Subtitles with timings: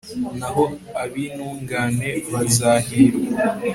[0.39, 0.63] naho
[1.03, 3.25] ab'intungane bazahirwa